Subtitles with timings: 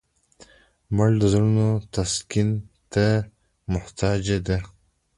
[0.95, 2.49] مړه د زړونو تسکین
[2.93, 3.05] ته
[3.73, 4.57] محتاجه ده